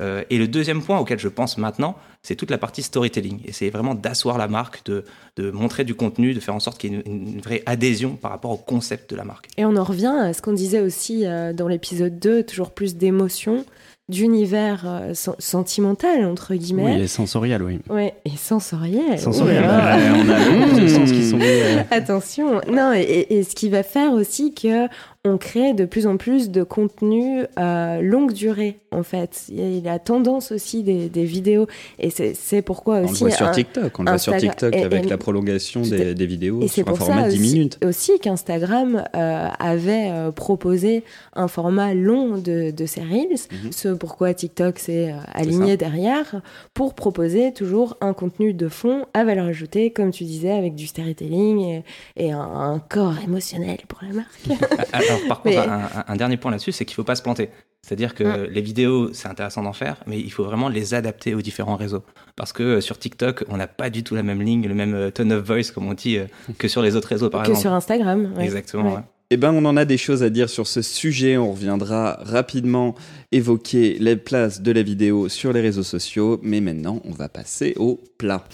Euh, 0.00 0.24
et 0.30 0.38
le 0.38 0.48
deuxième 0.48 0.82
point 0.82 0.98
auquel 0.98 1.18
je 1.18 1.28
pense 1.28 1.58
maintenant, 1.58 1.94
c'est 2.22 2.34
toute 2.34 2.50
la 2.50 2.58
partie 2.58 2.82
storytelling. 2.82 3.40
Et 3.44 3.52
c'est 3.52 3.70
vraiment 3.70 3.94
d'asseoir 3.94 4.38
la 4.38 4.48
marque, 4.48 4.84
de, 4.86 5.04
de 5.36 5.50
montrer 5.50 5.84
du 5.84 5.94
contenu, 5.94 6.32
de 6.34 6.40
faire 6.40 6.54
en 6.54 6.60
sorte 6.60 6.78
qu'il 6.78 6.92
y 6.92 6.96
ait 6.96 7.02
une, 7.06 7.34
une 7.34 7.40
vraie 7.40 7.62
adhésion 7.66 8.10
par 8.16 8.30
rapport 8.30 8.50
au 8.50 8.56
concept 8.56 9.10
de 9.10 9.16
la 9.16 9.24
marque. 9.24 9.48
Et 9.58 9.64
on 9.64 9.76
en 9.76 9.84
revient 9.84 10.14
à 10.20 10.32
ce 10.32 10.40
qu'on 10.42 10.52
disait 10.52 10.80
aussi 10.80 11.26
euh, 11.26 11.52
dans 11.52 11.68
l'épisode 11.68 12.18
2, 12.18 12.42
toujours 12.44 12.70
plus 12.70 12.96
d'émotions, 12.96 13.64
d'univers 14.08 14.82
euh, 14.86 15.14
sen- 15.14 15.34
sentimental, 15.38 16.24
entre 16.24 16.54
guillemets. 16.54 16.96
Oui, 16.96 17.02
et 17.02 17.06
sensorial, 17.06 17.62
oui. 17.62 17.78
Ouais, 17.88 18.14
et 18.24 18.36
sensoriel. 18.36 19.18
Sensorial, 19.18 19.64
Oh 19.64 19.68
bah, 19.68 19.96
on 20.16 20.28
a 20.28 20.66
beaucoup 20.66 20.80
de 20.80 20.88
sens 20.88 21.12
qui 21.12 21.24
sont 21.28 21.38
euh, 21.40 21.82
Attention, 21.90 22.60
non, 22.70 22.92
et, 22.92 23.26
et 23.30 23.42
ce 23.44 23.54
qui 23.54 23.68
va 23.68 23.82
faire 23.82 24.12
aussi 24.12 24.52
que 24.52 24.88
on 25.26 25.36
crée 25.36 25.74
de 25.74 25.84
plus 25.84 26.06
en 26.06 26.16
plus 26.16 26.48
de 26.50 26.62
contenu 26.62 27.44
euh, 27.58 28.00
longue 28.00 28.32
durée, 28.32 28.78
en 28.90 29.02
fait. 29.02 29.44
Il 29.50 29.76
y 29.76 29.86
a- 29.86 29.92
la 29.92 29.98
tendance 29.98 30.50
aussi 30.50 30.82
des, 30.82 31.10
des 31.10 31.24
vidéos, 31.24 31.66
et 31.98 32.08
c'est 32.10 32.62
pourquoi 32.62 32.96
On 32.96 33.00
le 33.02 33.04
aussi. 33.08 33.24
voit 33.24 33.30
sur 33.30 33.46
un- 33.46 33.50
TikTok, 33.50 33.98
on 33.98 34.04
le 34.04 34.10
voit 34.12 34.18
sur 34.18 34.34
TikTok 34.34 34.74
et- 34.74 34.82
avec 34.82 35.04
et- 35.04 35.08
la 35.10 35.18
prolongation 35.18 35.82
des, 35.82 36.14
des 36.14 36.26
vidéos 36.26 36.60
Et 36.62 36.68
sur 36.68 36.82
un 36.82 36.92
pour 36.92 36.96
format 36.98 37.22
ça 37.24 37.26
de 37.28 37.32
10 37.34 37.40
aussi, 37.40 37.52
minutes. 37.52 37.78
aussi 37.84 38.18
qu'Instagram 38.18 39.04
euh, 39.14 39.48
avait 39.58 40.08
euh, 40.10 40.30
proposé 40.30 41.04
un 41.34 41.48
format 41.48 41.92
long 41.92 42.38
de, 42.38 42.70
de 42.70 42.86
ses 42.86 43.02
Reels, 43.02 43.28
Mhm. 43.64 43.72
ce 43.72 43.88
pourquoi 43.88 44.32
TikTok 44.32 44.78
s'est 44.78 45.14
aligné 45.34 45.76
derrière, 45.76 46.40
pour 46.72 46.94
proposer 46.94 47.52
toujours 47.52 47.96
un 48.00 48.14
contenu 48.14 48.54
de 48.54 48.68
fond 48.68 49.04
à 49.12 49.24
valeur 49.24 49.44
ajoutée, 49.46 49.90
comme 49.90 50.12
tu 50.12 50.24
disais, 50.24 50.52
avec 50.52 50.74
du 50.76 50.86
storytelling 50.86 51.60
et, 51.60 51.84
et 52.16 52.32
un, 52.32 52.40
un 52.40 52.78
corps 52.78 53.16
émotionnel 53.22 53.76
pour 53.86 53.98
la 54.08 54.14
marque. 54.14 54.40
Alors 55.10 55.28
par 55.28 55.42
contre, 55.42 55.56
Mais- 55.56 56.02
un, 56.08 56.16
dernier 56.16 56.36
point 56.36 56.50
là-dessus, 56.50 56.72
c'est 56.72 56.84
qu'il 56.84 56.94
ne 56.94 56.96
faut 56.96 57.04
pas 57.04 57.14
se 57.14 57.22
planter. 57.22 57.50
C'est-à-dire 57.82 58.14
que 58.14 58.48
les 58.50 58.60
vidéos, 58.60 59.12
c'est 59.12 59.28
intéressant 59.28 59.62
d'en 59.62 59.72
faire, 59.72 59.96
mais 60.06 60.18
il 60.18 60.30
faut 60.30 60.44
vraiment 60.44 60.68
les 60.68 60.94
adapter 60.94 61.34
aux 61.34 61.42
différents 61.42 61.76
réseaux. 61.76 62.02
Parce 62.36 62.52
que 62.52 62.62
euh, 62.62 62.80
sur 62.80 62.98
TikTok, 62.98 63.44
on 63.48 63.56
n'a 63.56 63.66
pas 63.66 63.90
du 63.90 64.04
tout 64.04 64.14
la 64.14 64.22
même 64.22 64.42
ligne, 64.42 64.66
le 64.66 64.74
même 64.74 64.94
euh, 64.94 65.10
tone 65.10 65.32
of 65.32 65.44
voice, 65.44 65.70
comme 65.74 65.88
on 65.88 65.94
dit, 65.94 66.18
euh, 66.18 66.26
que 66.58 66.68
sur 66.68 66.82
les 66.82 66.94
autres 66.94 67.08
réseaux, 67.08 67.30
par 67.30 67.42
que 67.42 67.48
exemple. 67.48 67.62
sur 67.62 67.72
Instagram. 67.72 68.32
ouais. 68.36 68.44
Exactement. 68.44 68.90
Ouais. 68.90 68.96
ouais. 68.96 69.02
Eh 69.32 69.36
ben, 69.36 69.52
on 69.54 69.64
en 69.64 69.76
a 69.76 69.84
des 69.84 69.96
choses 69.96 70.24
à 70.24 70.30
dire 70.30 70.50
sur 70.50 70.66
ce 70.66 70.82
sujet. 70.82 71.36
On 71.36 71.52
reviendra 71.52 72.18
rapidement 72.22 72.96
évoquer 73.30 73.96
les 74.00 74.16
places 74.16 74.60
de 74.60 74.72
la 74.72 74.82
vidéo 74.82 75.28
sur 75.28 75.52
les 75.52 75.60
réseaux 75.60 75.84
sociaux. 75.84 76.40
Mais 76.42 76.60
maintenant, 76.60 77.00
on 77.04 77.12
va 77.12 77.28
passer 77.28 77.74
au 77.76 78.00
plat. 78.18 78.44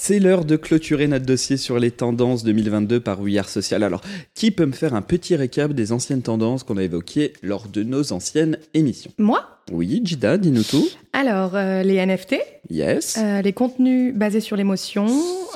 C'est 0.00 0.20
l'heure 0.20 0.44
de 0.44 0.54
clôturer 0.54 1.08
notre 1.08 1.26
dossier 1.26 1.56
sur 1.56 1.80
les 1.80 1.90
tendances 1.90 2.44
2022 2.44 3.00
par 3.00 3.18
Are 3.18 3.48
Social. 3.48 3.82
Alors, 3.82 4.00
qui 4.32 4.52
peut 4.52 4.64
me 4.64 4.72
faire 4.72 4.94
un 4.94 5.02
petit 5.02 5.34
récap 5.34 5.72
des 5.72 5.90
anciennes 5.90 6.22
tendances 6.22 6.62
qu'on 6.62 6.76
a 6.76 6.84
évoquées 6.84 7.32
lors 7.42 7.66
de 7.66 7.82
nos 7.82 8.12
anciennes 8.12 8.58
émissions? 8.74 9.10
Moi? 9.18 9.57
Oui, 9.70 10.00
Jida, 10.04 10.38
dis-nous 10.38 10.62
tout. 10.62 10.86
Alors, 11.12 11.52
euh, 11.54 11.82
les 11.82 11.96
NFT, 12.04 12.36
Yes. 12.70 13.16
euh, 13.18 13.42
les 13.42 13.52
contenus 13.52 14.14
basés 14.14 14.40
sur 14.40 14.56
l'émotion, 14.56 15.06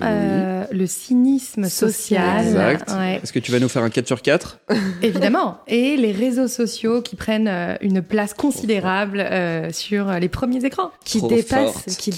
euh, 0.03 0.65
le 0.73 0.87
cynisme 0.87 1.65
social. 1.65 2.47
Exact. 2.47 2.91
ouais, 2.91 3.21
Est-ce 3.23 3.33
que 3.33 3.39
tu 3.39 3.53
vas 3.53 3.59
nous 3.61 3.69
faire 3.69 3.83
un 3.83 3.91
4 3.91 4.07
sur 4.07 4.23
4 4.23 4.59
évidemment. 5.03 5.59
Et 5.69 5.97
les 5.97 6.13
réseaux 6.13 6.49
sociaux 6.49 7.01
qui 7.03 7.17
prennent 7.17 7.49
euh, 7.49 7.75
une 7.83 8.03
place 8.03 8.33
considérable 8.35 9.21
euh, 9.21 9.71
sur 9.73 10.11
les 10.13 10.29
premiers 10.29 10.65
écrans. 10.65 10.91
Qui 11.05 11.19
Trop 11.19 11.29
dépasse, 11.29 11.73
forte. 11.73 11.87
qui 11.99 12.11
la 12.11 12.17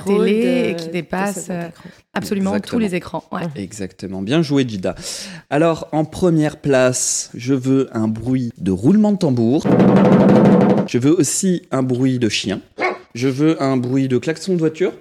télé 0.00 0.42
de- 0.42 0.70
et 0.70 0.76
qui 0.76 0.86
de 0.88 0.92
dépasse, 0.92 1.44
second 1.46 1.52
euh, 1.54 1.68
écran. 1.68 1.84
Absolument 2.16 2.50
Exactement. 2.52 2.70
tous 2.70 2.78
les 2.80 2.94
écrans. 2.94 3.24
ouais. 3.32 3.42
Exactement, 3.56 4.22
bien 4.22 4.40
joué 4.42 4.64
Jida. 4.66 4.94
Alors 5.50 5.88
en 5.92 6.04
première 6.04 6.58
place, 6.58 7.30
je 7.34 7.54
veux 7.54 7.88
un 7.92 8.08
bruit 8.08 8.52
de 8.58 8.70
roulement 8.70 9.12
de 9.12 9.18
tambour. 9.18 9.64
Je 10.86 10.98
veux 10.98 11.13
aussi 11.14 11.62
un 11.70 11.82
bruit 11.82 12.18
de 12.18 12.28
chien. 12.28 12.60
Je 13.14 13.28
veux 13.28 13.62
un 13.62 13.76
bruit 13.76 14.08
de 14.08 14.18
klaxon 14.18 14.54
de 14.54 14.58
voiture. 14.58 14.92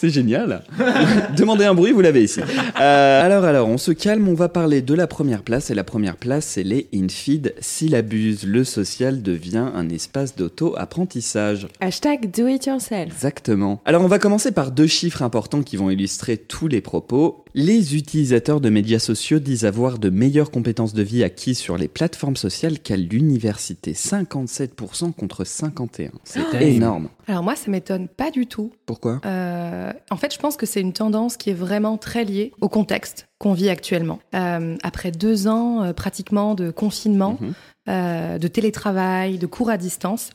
C'est 0.00 0.08
génial. 0.08 0.62
Demandez 1.36 1.66
un 1.66 1.74
bruit, 1.74 1.92
vous 1.92 2.00
l'avez 2.00 2.24
ici. 2.24 2.40
Euh, 2.80 3.22
alors, 3.22 3.44
alors, 3.44 3.68
on 3.68 3.76
se 3.76 3.92
calme, 3.92 4.28
on 4.28 4.34
va 4.34 4.48
parler 4.48 4.80
de 4.80 4.94
la 4.94 5.06
première 5.06 5.42
place. 5.42 5.68
Et 5.70 5.74
la 5.74 5.84
première 5.84 6.16
place, 6.16 6.46
c'est 6.46 6.62
les 6.62 6.88
infeed 6.94 7.54
syllabus. 7.60 8.38
Le 8.46 8.64
social 8.64 9.20
devient 9.20 9.68
un 9.74 9.90
espace 9.90 10.36
d'auto-apprentissage. 10.36 11.68
Hashtag 11.80 12.30
do 12.30 12.48
it 12.48 12.64
yourself. 12.64 13.12
Exactement. 13.12 13.82
Alors 13.84 14.02
on 14.02 14.06
va 14.06 14.18
commencer 14.18 14.52
par 14.52 14.70
deux 14.70 14.86
chiffres 14.86 15.22
importants 15.22 15.62
qui 15.62 15.76
vont 15.76 15.90
illustrer 15.90 16.38
tous 16.38 16.66
les 16.66 16.80
propos. 16.80 17.44
Les 17.54 17.94
utilisateurs 17.96 18.60
de 18.62 18.70
médias 18.70 19.00
sociaux 19.00 19.38
disent 19.38 19.66
avoir 19.66 19.98
de 19.98 20.08
meilleures 20.08 20.50
compétences 20.50 20.94
de 20.94 21.02
vie 21.02 21.24
acquises 21.24 21.58
sur 21.58 21.76
les 21.76 21.88
plateformes 21.88 22.36
sociales 22.36 22.78
qu'à 22.78 22.96
l'université. 22.96 23.92
57% 23.92 25.12
contre 25.12 25.44
51. 25.44 26.12
C'est 26.24 26.48
terrible. 26.50 26.76
énorme. 26.76 27.08
Alors 27.26 27.42
moi, 27.42 27.54
ça 27.56 27.70
m'étonne 27.70 28.08
pas 28.08 28.30
du 28.30 28.46
tout. 28.46 28.72
Pourquoi? 28.86 29.20
Euh, 29.24 29.89
en 30.10 30.16
fait, 30.16 30.32
je 30.34 30.38
pense 30.38 30.56
que 30.56 30.66
c'est 30.66 30.80
une 30.80 30.92
tendance 30.92 31.36
qui 31.36 31.50
est 31.50 31.54
vraiment 31.54 31.96
très 31.96 32.24
liée 32.24 32.52
au 32.60 32.68
contexte 32.68 33.26
qu'on 33.38 33.52
vit 33.52 33.68
actuellement. 33.68 34.18
Euh, 34.34 34.76
après 34.82 35.10
deux 35.10 35.48
ans 35.48 35.82
euh, 35.82 35.92
pratiquement 35.92 36.54
de 36.54 36.70
confinement, 36.70 37.38
Mhm. 37.40 37.52
euh, 37.88 38.38
de 38.38 38.48
télétravail, 38.48 39.38
de 39.38 39.46
cours 39.46 39.70
à 39.70 39.76
distance, 39.76 40.30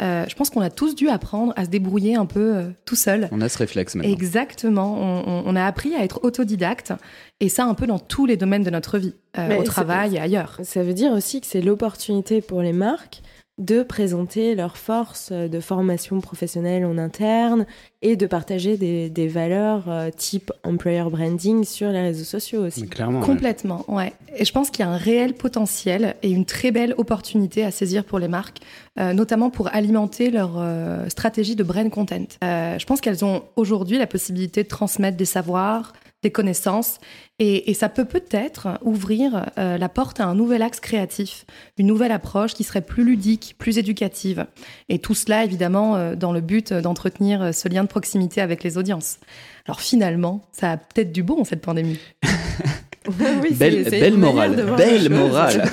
euh, 0.00 0.24
je 0.28 0.34
pense 0.36 0.50
qu'on 0.50 0.60
a 0.60 0.70
tous 0.70 0.94
dû 0.94 1.08
apprendre 1.08 1.52
à 1.56 1.64
se 1.64 1.70
débrouiller 1.70 2.14
un 2.14 2.26
peu 2.26 2.56
euh, 2.56 2.68
tout 2.84 2.94
seul. 2.96 3.28
On 3.32 3.40
a 3.40 3.48
ce 3.48 3.58
réflexe 3.58 3.94
maintenant. 3.96 4.12
Exactement, 4.12 4.94
on, 4.96 5.28
on- 5.28 5.42
on 5.46 5.56
a 5.56 5.64
appris 5.64 5.94
à 5.94 6.04
être 6.04 6.20
autodidacte 6.22 6.92
et 7.40 7.48
ça 7.48 7.64
un 7.64 7.74
peu 7.74 7.86
dans 7.86 7.98
tous 7.98 8.24
les 8.26 8.36
domaines 8.36 8.62
de 8.62 8.70
notre 8.70 8.98
vie, 8.98 9.14
euh, 9.38 9.58
au 9.58 9.62
travail 9.64 10.16
et 10.16 10.20
ailleurs. 10.20 10.58
Ça 10.62 10.82
veut 10.84 10.94
dire 10.94 11.12
aussi 11.12 11.40
que 11.40 11.46
c'est 11.48 11.60
l'opportunité 11.62 12.40
pour 12.40 12.62
les 12.62 12.72
marques 12.72 13.22
de 13.58 13.82
présenter 13.82 14.54
leurs 14.54 14.76
forces 14.76 15.32
de 15.32 15.60
formation 15.60 16.20
professionnelle 16.20 16.84
en 16.84 16.96
interne 16.96 17.66
et 18.00 18.14
de 18.14 18.26
partager 18.26 18.76
des, 18.76 19.10
des 19.10 19.26
valeurs 19.26 19.84
euh, 19.88 20.10
type 20.16 20.52
employer 20.62 21.02
branding 21.10 21.64
sur 21.64 21.88
les 21.90 22.00
réseaux 22.00 22.24
sociaux 22.24 22.66
aussi. 22.66 22.82
Mais 22.82 22.86
clairement. 22.86 23.20
Complètement, 23.20 23.84
ouais. 23.88 24.12
Et 24.36 24.44
je 24.44 24.52
pense 24.52 24.70
qu'il 24.70 24.84
y 24.84 24.88
a 24.88 24.90
un 24.90 24.96
réel 24.96 25.34
potentiel 25.34 26.14
et 26.22 26.30
une 26.30 26.44
très 26.44 26.70
belle 26.70 26.94
opportunité 26.96 27.64
à 27.64 27.72
saisir 27.72 28.04
pour 28.04 28.20
les 28.20 28.28
marques, 28.28 28.60
euh, 29.00 29.12
notamment 29.12 29.50
pour 29.50 29.74
alimenter 29.74 30.30
leur 30.30 30.52
euh, 30.56 31.08
stratégie 31.08 31.56
de 31.56 31.64
brand 31.64 31.90
content. 31.90 32.26
Euh, 32.44 32.78
je 32.78 32.86
pense 32.86 33.00
qu'elles 33.00 33.24
ont 33.24 33.42
aujourd'hui 33.56 33.98
la 33.98 34.06
possibilité 34.06 34.62
de 34.62 34.68
transmettre 34.68 35.16
des 35.16 35.24
savoirs, 35.24 35.92
des 36.22 36.30
connaissances, 36.32 36.98
et, 37.38 37.70
et 37.70 37.74
ça 37.74 37.88
peut 37.88 38.04
peut-être 38.04 38.68
ouvrir 38.82 39.46
euh, 39.56 39.78
la 39.78 39.88
porte 39.88 40.18
à 40.18 40.24
un 40.26 40.34
nouvel 40.34 40.62
axe 40.62 40.80
créatif, 40.80 41.44
une 41.78 41.86
nouvelle 41.86 42.10
approche 42.10 42.54
qui 42.54 42.64
serait 42.64 42.80
plus 42.80 43.04
ludique, 43.04 43.54
plus 43.58 43.78
éducative. 43.78 44.46
Et 44.88 44.98
tout 44.98 45.14
cela, 45.14 45.44
évidemment, 45.44 45.94
euh, 45.96 46.16
dans 46.16 46.32
le 46.32 46.40
but 46.40 46.72
d'entretenir 46.72 47.54
ce 47.54 47.68
lien 47.68 47.84
de 47.84 47.88
proximité 47.88 48.40
avec 48.40 48.64
les 48.64 48.78
audiences. 48.78 49.18
Alors 49.66 49.80
finalement, 49.80 50.44
ça 50.50 50.72
a 50.72 50.76
peut-être 50.76 51.12
du 51.12 51.22
bon, 51.22 51.44
cette 51.44 51.60
pandémie. 51.62 51.98
Oui, 53.40 53.48
c'est- 53.50 53.54
Belle, 53.54 53.84
c'est 53.88 54.00
belle 54.00 54.18
morale, 54.18 54.74
belle 54.76 55.08
morale. 55.10 55.64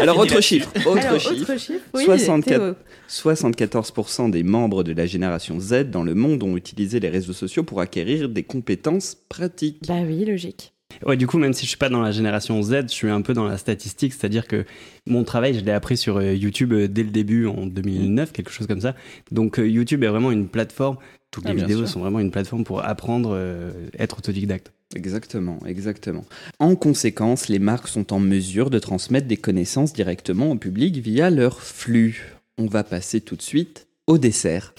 Alors, 0.00 0.18
autre 0.18 0.40
chiffre. 0.40 0.70
Autre 0.86 1.06
Alors, 1.06 1.20
chiffre. 1.20 1.42
autre 1.52 1.58
chiffre, 1.60 1.84
oui, 1.94 2.04
64 2.04 2.58
Théo. 2.58 2.74
74% 3.08 4.30
des 4.30 4.42
membres 4.42 4.82
de 4.82 4.92
la 4.92 5.06
génération 5.06 5.58
Z 5.60 5.84
dans 5.90 6.02
le 6.02 6.14
monde 6.14 6.42
ont 6.42 6.56
utilisé 6.56 7.00
les 7.00 7.08
réseaux 7.08 7.32
sociaux 7.32 7.62
pour 7.62 7.80
acquérir 7.80 8.28
des 8.28 8.42
compétences 8.42 9.16
pratiques. 9.28 9.78
Bah 9.86 10.00
oui, 10.06 10.24
logique. 10.24 10.72
Ouais, 11.06 11.16
du 11.16 11.26
coup, 11.28 11.38
même 11.38 11.52
si 11.52 11.64
je 11.66 11.68
suis 11.68 11.78
pas 11.78 11.88
dans 11.88 12.00
la 12.00 12.10
génération 12.10 12.60
Z, 12.62 12.82
je 12.88 12.92
suis 12.94 13.08
un 13.08 13.22
peu 13.22 13.32
dans 13.32 13.44
la 13.46 13.56
statistique, 13.58 14.12
c'est-à-dire 14.12 14.46
que 14.48 14.64
mon 15.06 15.22
travail, 15.22 15.54
je 15.54 15.60
l'ai 15.64 15.70
appris 15.70 15.96
sur 15.96 16.16
euh, 16.16 16.34
YouTube 16.34 16.72
euh, 16.72 16.88
dès 16.88 17.04
le 17.04 17.10
début, 17.10 17.46
en 17.46 17.66
2009, 17.66 18.32
quelque 18.32 18.50
chose 18.50 18.66
comme 18.66 18.80
ça. 18.80 18.96
Donc, 19.30 19.58
euh, 19.60 19.68
YouTube 19.68 20.02
est 20.02 20.08
vraiment 20.08 20.32
une 20.32 20.48
plateforme. 20.48 20.96
Toutes 21.30 21.44
Ah, 21.46 21.52
les 21.52 21.60
vidéos 21.60 21.78
sûr. 21.78 21.88
sont 21.88 22.00
vraiment 22.00 22.18
une 22.18 22.32
plateforme 22.32 22.64
pour 22.64 22.84
apprendre, 22.84 23.30
euh, 23.34 23.70
être 23.98 24.18
autodidacte. 24.18 24.72
Exactement, 24.94 25.58
exactement. 25.66 26.24
En 26.58 26.74
conséquence, 26.74 27.48
les 27.48 27.60
marques 27.60 27.88
sont 27.88 28.12
en 28.12 28.18
mesure 28.18 28.70
de 28.70 28.78
transmettre 28.80 29.28
des 29.28 29.36
connaissances 29.36 29.92
directement 29.92 30.50
au 30.50 30.56
public 30.56 30.96
via 30.96 31.30
leur 31.30 31.60
flux. 31.60 32.34
On 32.58 32.66
va 32.66 32.82
passer 32.82 33.20
tout 33.20 33.36
de 33.36 33.42
suite 33.42 33.86
au 34.06 34.18
dessert. 34.18 34.74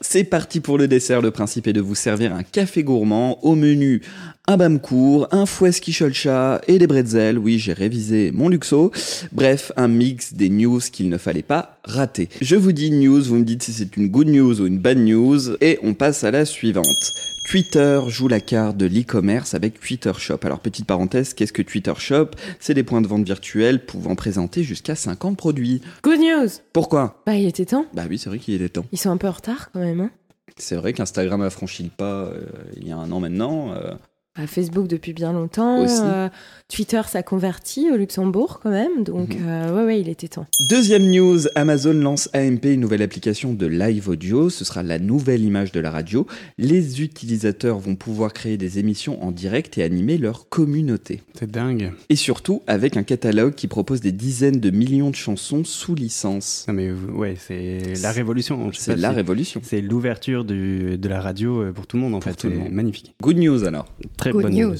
C'est 0.00 0.24
parti 0.24 0.60
pour 0.60 0.78
le 0.78 0.88
dessert. 0.88 1.22
Le 1.22 1.30
principe 1.30 1.66
est 1.66 1.72
de 1.72 1.80
vous 1.80 1.94
servir 1.94 2.34
un 2.34 2.42
café 2.42 2.82
gourmand 2.82 3.38
au 3.42 3.54
menu 3.54 4.02
un 4.46 4.58
bamcourt, 4.58 5.26
un 5.32 5.46
fouet 5.46 5.72
chat 5.72 6.60
et 6.68 6.78
des 6.78 6.86
bretzels. 6.86 7.38
Oui, 7.38 7.58
j'ai 7.58 7.72
révisé 7.72 8.30
mon 8.30 8.50
luxo. 8.50 8.92
Bref, 9.32 9.72
un 9.76 9.88
mix 9.88 10.34
des 10.34 10.50
news 10.50 10.80
qu'il 10.92 11.08
ne 11.08 11.16
fallait 11.16 11.42
pas 11.42 11.78
rater. 11.84 12.28
Je 12.42 12.56
vous 12.56 12.72
dis 12.72 12.90
news, 12.90 13.22
vous 13.22 13.36
me 13.36 13.44
dites 13.44 13.62
si 13.62 13.72
c'est 13.72 13.96
une 13.96 14.08
good 14.08 14.28
news 14.28 14.60
ou 14.60 14.66
une 14.66 14.78
bad 14.78 14.98
news 14.98 15.56
et 15.62 15.78
on 15.82 15.94
passe 15.94 16.24
à 16.24 16.30
la 16.30 16.44
suivante. 16.44 17.14
Twitter 17.46 18.00
joue 18.08 18.26
la 18.26 18.40
carte 18.40 18.76
de 18.78 18.86
l'e-commerce 18.86 19.54
avec 19.54 19.78
Twitter 19.78 20.12
Shop. 20.16 20.38
Alors 20.44 20.60
petite 20.60 20.86
parenthèse, 20.86 21.34
qu'est-ce 21.34 21.52
que 21.52 21.60
Twitter 21.62 21.92
Shop? 21.98 22.28
C'est 22.58 22.72
des 22.72 22.82
points 22.82 23.02
de 23.02 23.06
vente 23.06 23.24
virtuels 23.24 23.84
pouvant 23.84 24.14
présenter 24.14 24.62
jusqu'à 24.62 24.94
50 24.94 25.36
produits. 25.36 25.82
Good 26.02 26.20
news 26.20 26.48
Pourquoi? 26.72 27.22
Bah, 27.26 27.34
il 27.34 27.46
était 27.46 27.66
temps. 27.66 27.84
Bah 27.92 28.04
oui, 28.08 28.18
c'est 28.18 28.30
vrai 28.30 28.38
qu'il 28.38 28.60
est 28.62 28.68
temps. 28.70 28.86
Ils 28.92 28.98
sont 28.98 29.10
un 29.10 29.18
peu 29.18 29.28
en 29.28 29.32
retard 29.32 29.70
quand 29.72 29.80
même. 29.80 29.83
Hein. 30.00 30.10
C'est 30.56 30.76
vrai 30.76 30.92
qu'Instagram 30.92 31.42
a 31.42 31.50
franchi 31.50 31.82
le 31.82 31.90
pas 31.90 32.24
euh, 32.26 32.46
il 32.76 32.86
y 32.86 32.92
a 32.92 32.96
un 32.96 33.10
an 33.10 33.20
maintenant. 33.20 33.72
euh, 33.72 33.94
Bah, 34.36 34.48
Facebook 34.48 34.88
depuis 34.88 35.12
bien 35.12 35.32
longtemps. 35.32 35.86
Euh, 35.88 36.28
Twitter, 36.68 37.00
ça 37.06 37.22
convertit 37.22 37.92
au 37.92 37.96
Luxembourg 37.96 38.58
quand 38.60 38.70
même. 38.70 39.04
Donc, 39.04 39.36
euh, 39.40 39.72
ouais, 39.76 39.84
ouais, 39.84 40.00
il 40.00 40.08
était 40.08 40.26
temps. 40.26 40.46
Deuxième 40.68 41.08
news, 41.08 41.38
Amazon 41.54 41.92
lance 41.94 42.28
AMP, 42.32 42.64
une 42.64 42.80
nouvelle 42.80 43.02
application 43.02 43.54
de 43.54 43.66
live 43.66 44.08
audio. 44.08 44.50
Ce 44.50 44.64
sera 44.64 44.82
la 44.82 44.98
nouvelle 44.98 45.44
image 45.44 45.70
de 45.70 45.78
la 45.78 45.92
radio. 45.92 46.26
Les 46.58 47.00
utilisateurs 47.00 47.78
vont 47.78 47.94
pouvoir 47.94 48.32
créer 48.32 48.56
des 48.56 48.80
émissions 48.80 49.22
en 49.22 49.30
direct 49.30 49.78
et 49.78 49.84
animer 49.84 50.18
leur 50.18 50.48
communauté. 50.48 51.22
C'est 51.38 51.48
dingue. 51.50 51.92
Et 52.08 52.16
surtout 52.16 52.60
avec 52.66 52.96
un 52.96 53.04
catalogue 53.04 53.54
qui 53.54 53.68
propose 53.68 54.00
des 54.00 54.10
dizaines 54.12 54.58
de 54.58 54.70
millions 54.70 55.10
de 55.10 55.16
chansons 55.16 55.62
sous 55.62 55.94
licence. 55.94 56.64
Non, 56.66 56.74
mais 56.74 56.90
ouais, 56.90 57.36
c'est 57.38 57.78
la 58.02 58.10
révolution. 58.10 58.70
C'est 58.72 58.96
la 58.96 59.10
si- 59.10 59.14
révolution. 59.14 59.60
C'est 59.62 59.80
l'ouverture 59.80 60.44
de 60.44 60.98
la 61.08 61.20
radio 61.20 61.62
euh, 61.62 61.72
pour 61.72 61.86
tout 61.86 61.96
le 61.98 62.02
monde, 62.02 62.14
en 62.16 62.18
Pour 62.18 62.32
fait. 62.32 62.36
tout 62.36 62.48
le 62.48 62.54
C'est 62.54 62.58
monde. 62.58 62.72
magnifique. 62.72 63.14
Good 63.22 63.36
news 63.38 63.62
alors. 63.62 63.86
Très 64.24 64.32
Good 64.32 64.42
bonne 64.44 64.54
news. 64.54 64.76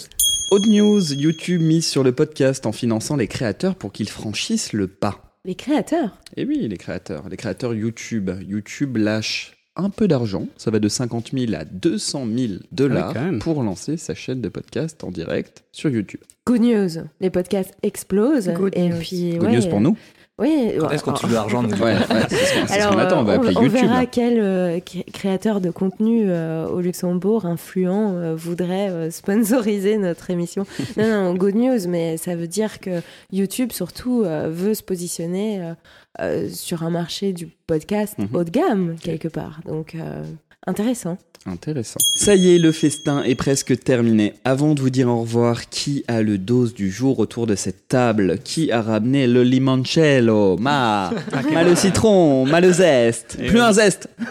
Autre 0.52 0.70
news, 0.70 1.12
YouTube 1.12 1.60
mise 1.60 1.86
sur 1.86 2.02
le 2.02 2.12
podcast 2.12 2.64
en 2.64 2.72
finançant 2.72 3.14
les 3.14 3.26
créateurs 3.26 3.76
pour 3.76 3.92
qu'ils 3.92 4.08
franchissent 4.08 4.72
le 4.72 4.86
pas. 4.86 5.36
Les 5.44 5.54
créateurs? 5.54 6.16
Et 6.38 6.46
oui, 6.46 6.66
les 6.66 6.78
créateurs, 6.78 7.28
les 7.28 7.36
créateurs 7.36 7.74
YouTube. 7.74 8.30
YouTube 8.48 8.96
lâche 8.96 9.58
un 9.76 9.90
peu 9.90 10.08
d'argent, 10.08 10.46
ça 10.56 10.70
va 10.70 10.78
de 10.78 10.88
50 10.88 11.32
000 11.34 11.52
à 11.52 11.66
200 11.66 12.26
000 12.34 12.52
dollars 12.72 13.12
Ah 13.14 13.28
oui, 13.32 13.38
pour 13.38 13.62
lancer 13.62 13.98
sa 13.98 14.14
chaîne 14.14 14.40
de 14.40 14.48
podcast 14.48 15.04
en 15.04 15.10
direct 15.10 15.62
sur 15.72 15.90
YouTube. 15.90 16.20
Good 16.46 16.62
news. 16.62 17.04
Les 17.20 17.28
podcasts 17.28 17.74
explosent. 17.82 18.48
Good 18.48 18.72
et 18.76 18.88
news. 18.88 18.98
puis, 18.98 19.36
Good 19.36 19.42
ouais, 19.42 19.56
news 19.58 19.68
pour 19.68 19.82
nous. 19.82 19.98
Oui. 20.41 20.73
Quand 20.81 20.91
est-ce 20.91 21.05
qu'on 21.05 21.12
touche 21.12 21.29
de 21.31 21.35
l'argent 21.35 21.62
nous 21.62 21.71
Ouais, 21.71 21.95
ouais, 21.95 21.97
c'est 22.29 22.37
ce 22.37 22.55
qu'on- 22.55 22.67
c'est 22.67 22.67
ce 22.67 22.73
Alors, 22.81 22.93
qu'on 22.95 22.99
attend, 22.99 23.21
on 23.21 23.23
va 23.25 23.35
appeler 23.35 23.53
on 23.57 23.62
YouTube. 23.62 23.73
verra 23.81 24.00
là. 24.00 24.07
quel 24.07 24.41
euh, 24.41 24.81
cré- 24.81 25.05
créateur 25.12 25.61
de 25.61 25.71
contenu 25.71 26.25
euh, 26.29 26.67
au 26.67 26.81
Luxembourg 26.81 27.47
influent 27.47 28.14
euh, 28.17 28.35
voudrait 28.35 28.91
euh, 28.91 29.11
sponsoriser 29.12 29.97
notre 29.97 30.31
émission. 30.31 30.67
non, 30.97 31.07
non, 31.07 31.35
good 31.35 31.55
news, 31.55 31.87
mais 31.88 32.17
ça 32.17 32.35
veut 32.35 32.49
dire 32.49 32.81
que 32.81 33.00
YouTube 33.31 33.71
surtout 33.71 34.25
euh, 34.25 34.49
veut 34.50 34.75
se 34.75 34.83
positionner 34.83 35.62
euh, 35.62 35.75
euh, 36.21 36.49
sur 36.50 36.83
un 36.83 36.91
marché 36.91 37.33
du 37.33 37.47
podcast 37.67 38.19
Mhm. 38.19 38.29
haut 38.35 38.45
de 38.45 38.50
gamme 38.50 38.97
quelque 39.00 39.29
part. 39.29 39.61
Donc 39.67 39.95
euh, 39.95 40.23
intéressant. 40.66 41.18
Intéressant. 41.47 41.99
Ça 42.14 42.35
y 42.35 42.54
est, 42.54 42.59
le 42.59 42.73
festin 42.73 43.23
est 43.23 43.35
presque 43.35 43.78
terminé. 43.78 44.33
Avant 44.47 44.75
de 44.75 44.80
vous 44.80 44.88
dire 44.88 45.09
au 45.09 45.21
revoir, 45.21 45.68
qui 45.68 46.02
a 46.09 46.23
le 46.23 46.38
dose 46.38 46.73
du 46.73 46.90
jour 46.90 47.18
autour 47.18 47.47
de 47.47 47.54
cette 47.54 47.87
table? 47.87 48.38
Qui 48.42 48.73
a 48.73 48.80
ramené 48.80 49.26
le 49.26 49.42
limoncello? 49.42 50.56
Ma 50.56 51.12
Ma 51.52 51.62
le 51.62 51.75
citron 51.75 52.47
Ma 52.47 52.62
le 52.62 52.73
zeste 52.73 53.37
Et 53.38 53.49
Plus 53.49 53.61
un 53.61 53.75
zeste 53.75 54.09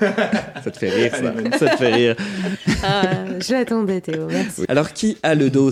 Ça 0.64 0.72
te 0.72 0.78
fait 0.80 0.90
rire, 0.90 1.12
ça. 1.16 1.58
Ça 1.60 1.70
te 1.70 1.78
fait 1.78 1.94
rire. 1.94 2.16
Ah, 2.84 3.04
je 3.40 3.54
l'attendais 3.54 4.02
Théo, 4.02 4.26
merci. 4.28 4.64
Alors, 4.68 4.92
qui 4.92 5.18
a 5.22 5.36
le 5.36 5.52
dos? 5.52 5.70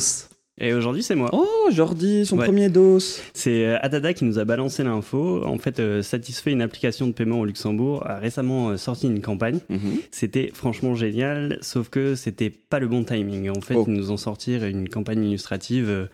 Et 0.60 0.74
aujourd'hui, 0.74 1.01
c'est 1.01 1.15
moi. 1.15 1.29
Oh, 1.34 1.48
Jordi, 1.72 2.25
son 2.25 2.38
Ouais. 2.38 2.46
premier 2.46 2.70
dos. 2.70 3.00
C'est 3.34 3.65
euh, 3.65 3.77
Adada 3.81 4.13
qui 4.13 4.25
nous 4.25 4.38
a 4.38 4.46
balancé 4.46 4.84
l'info. 4.84 5.43
En 5.46 5.58
fait, 5.58 5.79
euh, 5.79 6.01
Satisfait, 6.03 6.51
une 6.51 6.62
application 6.62 7.08
de 7.08 7.13
paiement 7.13 7.39
au 7.39 7.46
Luxembourg, 7.46 8.03
a 8.05 8.17
récemment 8.17 8.70
euh, 8.70 8.77
sorti 8.77 9.08
une 9.08 9.22
campagne. 9.22 9.60
Mhm. 9.70 9.79
C'était 10.12 10.51
franchement 10.53 10.93
génial, 10.93 11.58
sauf 11.62 11.89
que 11.89 12.15
c'était 12.15 12.50
pas 12.51 12.79
le 12.79 12.88
bon 12.88 13.03
timing. 13.03 13.50
En 13.50 13.62
fait, 13.62 13.75
Oh. 13.75 13.86
ils 13.88 13.93
nous 13.93 14.12
ont 14.12 14.17
sorti 14.17 14.55
une 14.58 14.89
campagne 14.89 15.24
illustrative 15.24 15.89
euh, 15.89 16.05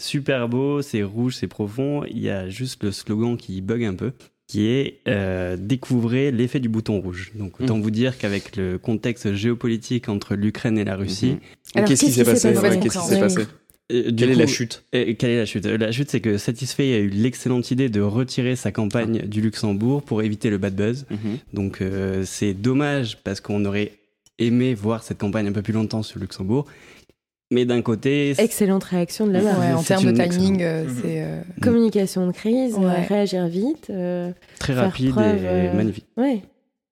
super 0.00 0.48
beau, 0.48 0.82
c'est 0.82 1.02
rouge, 1.02 1.36
c'est 1.36 1.46
profond. 1.46 2.04
Il 2.10 2.18
y 2.18 2.30
a 2.30 2.48
juste 2.48 2.82
le 2.82 2.90
slogan 2.90 3.36
qui 3.36 3.60
bug 3.60 3.84
un 3.84 3.94
peu, 3.94 4.12
qui 4.48 4.66
est 4.66 5.00
euh, 5.06 5.56
découvrez 5.60 6.32
l'effet 6.32 6.58
du 6.58 6.68
bouton 6.68 7.00
rouge. 7.00 7.30
Donc 7.36 7.60
autant 7.60 7.78
vous 7.78 7.90
dire 7.92 8.18
qu'avec 8.18 8.56
le 8.56 8.78
contexte 8.78 9.34
géopolitique 9.34 10.08
entre 10.08 10.34
l'Ukraine 10.34 10.78
et 10.78 10.84
la 10.84 10.96
Russie, 10.96 11.32
Mhm. 11.34 11.38
Alors, 11.76 11.88
Qu'est-ce 11.88 12.04
qui 12.06 12.12
s'est 12.12 12.24
passé 12.24 12.52
passé 12.54 12.60
Ouais, 12.68 12.80
Qu'est-ce 12.80 12.98
qui 12.98 13.04
s'est 13.04 13.14
Ouais. 13.14 13.20
passé 13.20 13.46
du 13.90 14.14
Quelle 14.16 14.30
est 14.30 14.34
la 14.34 14.46
chute? 14.46 14.82
Et 14.92 15.14
quelle 15.16 15.30
est 15.30 15.38
la 15.38 15.46
chute? 15.46 15.66
La 15.66 15.92
chute, 15.92 16.10
c'est 16.10 16.20
que 16.20 16.38
Satisfait 16.38 16.94
a 16.94 16.98
eu 16.98 17.08
l'excellente 17.08 17.70
idée 17.70 17.88
de 17.88 18.00
retirer 18.00 18.56
sa 18.56 18.72
campagne 18.72 19.18
du 19.26 19.40
Luxembourg 19.40 20.02
pour 20.02 20.22
éviter 20.22 20.48
le 20.50 20.58
bad 20.58 20.74
buzz. 20.74 21.04
Mhm. 21.10 21.18
Donc 21.52 21.80
euh, 21.82 22.24
c'est 22.24 22.54
dommage 22.54 23.18
parce 23.24 23.40
qu'on 23.40 23.64
aurait 23.64 23.92
aimé 24.38 24.74
voir 24.74 25.02
cette 25.02 25.18
campagne 25.18 25.46
un 25.48 25.52
peu 25.52 25.62
plus 25.62 25.72
longtemps 25.74 26.02
sur 26.02 26.18
le 26.18 26.22
Luxembourg. 26.22 26.66
Mais 27.50 27.66
d'un 27.66 27.82
côté, 27.82 28.32
c'est- 28.34 28.42
Excellente 28.42 28.84
réaction 28.84 29.26
de 29.26 29.32
la 29.32 29.40
part. 29.42 29.60
Ouais, 29.60 29.72
en 29.74 29.82
termes 29.82 30.10
de 30.12 30.22
timing, 30.22 30.62
euh, 30.62 30.84
Mhm. 30.84 30.90
c'est. 31.02 31.22
euh, 31.22 31.40
Communication 31.62 32.26
de 32.26 32.32
crise, 32.32 32.74
Ouais. 32.74 33.04
réagir 33.06 33.46
vite. 33.48 33.88
euh, 33.90 34.32
très 34.58 34.72
rapide 34.72 35.10
preuve, 35.10 35.44
et 35.44 35.46
euh, 35.46 35.72
magnifique. 35.74 36.06
Oui, 36.16 36.40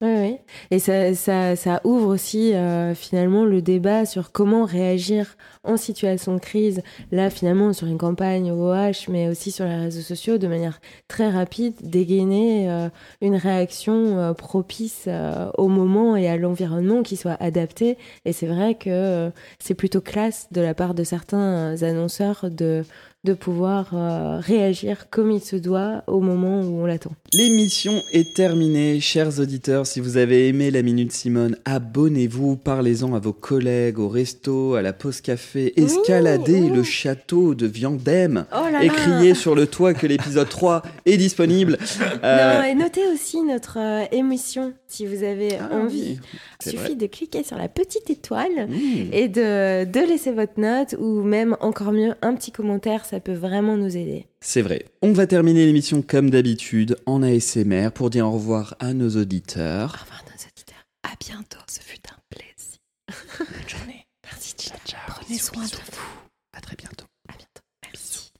oui, 0.02 0.08
oui. 0.18 0.38
Et 0.72 0.80
ça, 0.80 1.14
ça, 1.14 1.54
ça 1.54 1.80
ouvre 1.84 2.08
aussi 2.08 2.54
euh, 2.54 2.92
finalement 2.92 3.44
le 3.44 3.62
débat 3.62 4.04
sur 4.04 4.32
comment 4.32 4.64
réagir 4.64 5.36
en 5.62 5.76
situation 5.76 6.34
de 6.34 6.40
crise, 6.40 6.82
là 7.12 7.30
finalement 7.30 7.72
sur 7.72 7.86
une 7.86 7.98
campagne 7.98 8.50
OH, 8.50 9.08
mais 9.08 9.28
aussi 9.28 9.52
sur 9.52 9.64
les 9.64 9.76
réseaux 9.76 10.00
sociaux, 10.00 10.38
de 10.38 10.48
manière 10.48 10.80
très 11.06 11.30
rapide, 11.30 11.74
dégainer 11.82 12.68
euh, 12.68 12.88
une 13.20 13.36
réaction 13.36 14.18
euh, 14.18 14.32
propice 14.34 15.04
euh, 15.06 15.50
au 15.56 15.68
moment 15.68 16.16
et 16.16 16.28
à 16.28 16.36
l'environnement 16.36 17.04
qui 17.04 17.16
soit 17.16 17.36
adapté. 17.40 17.96
Et 18.24 18.32
c'est 18.32 18.48
vrai 18.48 18.74
que 18.74 18.90
euh, 18.90 19.30
c'est 19.60 19.74
plutôt 19.74 20.00
classe 20.00 20.48
de 20.50 20.60
la 20.60 20.74
part 20.74 20.94
de 20.94 21.04
certains 21.04 21.80
annonceurs 21.84 22.50
de, 22.50 22.84
de 23.22 23.34
pouvoir 23.34 23.90
euh, 23.94 24.40
réagir 24.40 25.08
comme 25.10 25.30
il 25.30 25.40
se 25.40 25.54
doit 25.54 26.02
au 26.08 26.18
moment 26.20 26.60
où 26.62 26.82
on 26.82 26.86
l'attend. 26.86 27.12
L'émission 27.34 28.02
est 28.12 28.34
terminée, 28.34 29.00
chers 29.00 29.40
auditeurs. 29.40 29.86
Si 29.86 30.00
vous 30.00 30.18
avez 30.18 30.48
aimé 30.48 30.70
la 30.70 30.82
Minute 30.82 31.12
Simone, 31.12 31.56
abonnez-vous, 31.64 32.56
parlez-en 32.56 33.14
à 33.14 33.20
vos 33.20 33.32
collègues, 33.32 33.98
au 33.98 34.10
resto, 34.10 34.74
à 34.74 34.82
la 34.82 34.92
pause 34.92 35.22
café, 35.22 35.72
escaladez 35.80 36.60
Ouh, 36.60 36.66
ouh. 36.70 36.74
le 36.74 36.82
château 36.82 37.54
de 37.54 37.66
Viandem 37.66 38.44
Oh 38.52 38.68
là 38.70 38.84
et 38.84 38.88
là 38.88 38.92
criez 38.92 39.34
sur 39.34 39.54
le 39.54 39.66
toit 39.66 39.94
que 39.94 40.06
l'épisode 40.06 40.48
3 40.50 40.82
est 41.06 41.16
disponible. 41.16 41.78
Euh, 42.22 42.58
Non, 42.58 42.64
et 42.64 42.74
notez 42.74 43.06
aussi 43.10 43.40
notre 43.40 43.78
euh, 43.78 44.04
émission 44.12 44.74
si 44.86 45.06
vous 45.06 45.24
avez 45.24 45.56
ah 45.58 45.74
envie. 45.74 46.18
Il 46.66 46.70
suffit 46.70 46.76
vrai. 46.84 46.94
de 46.96 47.06
cliquer 47.06 47.44
sur 47.44 47.56
la 47.56 47.68
petite 47.68 48.10
étoile 48.10 48.68
Mmh. 48.68 49.12
et 49.12 49.28
de, 49.28 49.84
de 49.84 50.00
laisser 50.06 50.32
votre 50.32 50.60
note 50.60 50.94
ou 50.98 51.22
même 51.22 51.56
encore 51.60 51.92
mieux 51.92 52.12
un 52.20 52.34
petit 52.34 52.52
commentaire, 52.52 53.06
ça 53.06 53.20
peut 53.20 53.32
vraiment 53.32 53.78
nous 53.78 53.96
aider. 53.96 54.26
C'est 54.44 54.60
vrai. 54.60 54.86
On 55.02 55.12
va 55.12 55.28
terminer 55.28 55.64
l'émission 55.66 56.02
comme 56.02 56.28
d'habitude 56.28 56.96
en 57.06 57.22
ASMR 57.22 57.90
pour 57.94 58.10
dire 58.10 58.26
au 58.26 58.32
revoir 58.32 58.74
à 58.80 58.92
nos 58.92 59.10
auditeurs. 59.10 59.94
Au 60.00 60.02
revoir 60.04 60.24
nos 60.26 60.34
auditeurs. 60.34 60.84
À 61.04 61.14
bientôt, 61.20 61.60
ce 61.70 61.78
fut 61.80 62.00
un 62.10 62.18
plaisir. 62.28 62.78
Bonne 63.38 63.68
journée. 63.68 64.04
Merci 64.24 64.54
Gina. 64.58 64.98
Prenez 65.06 65.38
soin 65.38 65.62
de 65.62 65.68
vous. 65.68 66.08
À 66.56 66.60
très 66.60 66.74
bientôt. 66.74 67.06
À 67.28 67.34
bientôt. 67.38 67.62
Merci. 67.84 68.32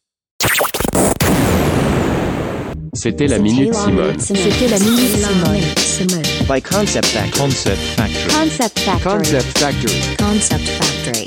C'était 2.94 3.28
la 3.28 3.38
Minute 3.38 3.72
Simone. 3.72 4.18
C'était 4.18 4.68
la 4.68 4.80
Minute 4.80 5.16
Simone. 5.16 5.60
Simone. 5.76 6.22
By 6.48 6.60
Concept 6.60 7.06
Factory. 7.06 7.38
Concept 7.38 7.78
Factory. 7.78 8.28
Concept 8.28 8.78
Factory. 8.80 9.16
Concept 9.18 9.58
Factory. 9.58 10.16
Concept 10.18 10.68
Factory. 10.68 11.21